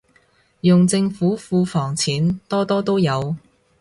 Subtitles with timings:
[0.61, 3.35] 用政府庫房錢，多多都有